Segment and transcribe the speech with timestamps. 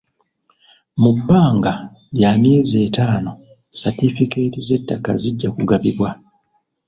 [1.01, 1.73] Mu bbanga
[2.17, 3.31] lya myezi etaano
[3.79, 6.09] satifikeeti z'ettaka zijja kugabibwa.